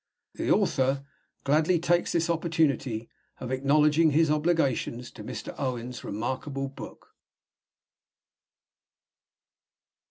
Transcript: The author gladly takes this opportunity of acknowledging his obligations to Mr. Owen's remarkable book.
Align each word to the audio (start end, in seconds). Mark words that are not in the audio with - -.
The 0.33 0.49
author 0.49 1.05
gladly 1.43 1.77
takes 1.77 2.11
this 2.11 2.27
opportunity 2.27 3.07
of 3.39 3.51
acknowledging 3.51 4.09
his 4.09 4.31
obligations 4.31 5.11
to 5.11 5.23
Mr. 5.23 5.53
Owen's 5.59 6.03
remarkable 6.03 6.69
book. 6.69 7.09